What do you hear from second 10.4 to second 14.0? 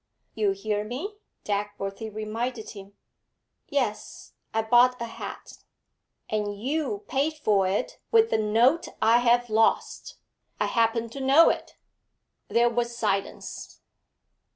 I happen to know it.' There was silence.